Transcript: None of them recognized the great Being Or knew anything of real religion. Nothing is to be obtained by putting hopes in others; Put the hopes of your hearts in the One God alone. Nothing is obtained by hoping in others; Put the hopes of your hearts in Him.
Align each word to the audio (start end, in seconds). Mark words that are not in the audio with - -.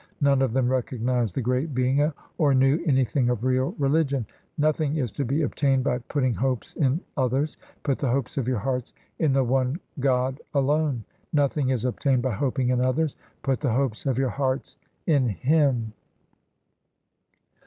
None 0.19 0.41
of 0.41 0.51
them 0.53 0.67
recognized 0.67 1.35
the 1.35 1.43
great 1.43 1.75
Being 1.75 2.11
Or 2.39 2.55
knew 2.55 2.83
anything 2.87 3.29
of 3.29 3.43
real 3.43 3.75
religion. 3.77 4.25
Nothing 4.57 4.97
is 4.97 5.11
to 5.11 5.23
be 5.23 5.43
obtained 5.43 5.83
by 5.83 5.99
putting 5.99 6.33
hopes 6.33 6.75
in 6.75 6.99
others; 7.15 7.55
Put 7.83 7.99
the 7.99 8.09
hopes 8.09 8.35
of 8.35 8.47
your 8.47 8.57
hearts 8.57 8.93
in 9.19 9.31
the 9.31 9.43
One 9.43 9.79
God 9.99 10.41
alone. 10.55 11.03
Nothing 11.33 11.69
is 11.69 11.85
obtained 11.85 12.23
by 12.23 12.31
hoping 12.33 12.69
in 12.69 12.81
others; 12.81 13.15
Put 13.43 13.59
the 13.59 13.73
hopes 13.73 14.07
of 14.07 14.17
your 14.17 14.29
hearts 14.31 14.75
in 15.05 15.29
Him. 15.29 15.93